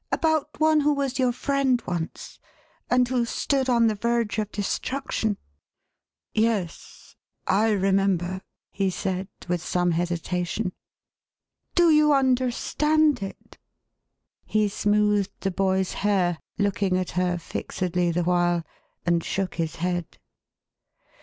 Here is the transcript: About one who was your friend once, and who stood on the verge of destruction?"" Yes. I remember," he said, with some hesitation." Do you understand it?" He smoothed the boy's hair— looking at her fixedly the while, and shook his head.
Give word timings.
About 0.11 0.59
one 0.59 0.79
who 0.79 0.93
was 0.95 1.19
your 1.19 1.31
friend 1.31 1.79
once, 1.85 2.39
and 2.89 3.07
who 3.07 3.23
stood 3.23 3.69
on 3.69 3.85
the 3.85 3.93
verge 3.93 4.39
of 4.39 4.51
destruction?"" 4.51 5.37
Yes. 6.49 7.15
I 7.45 7.69
remember," 7.69 8.41
he 8.71 8.89
said, 8.89 9.27
with 9.47 9.61
some 9.61 9.91
hesitation." 9.91 10.71
Do 11.75 11.91
you 11.91 12.13
understand 12.13 13.21
it?" 13.21 13.59
He 14.43 14.69
smoothed 14.69 15.39
the 15.41 15.51
boy's 15.51 15.93
hair— 15.93 16.39
looking 16.57 16.97
at 16.97 17.11
her 17.11 17.37
fixedly 17.37 18.09
the 18.09 18.23
while, 18.23 18.63
and 19.05 19.23
shook 19.23 19.53
his 19.53 19.75
head. 19.75 20.17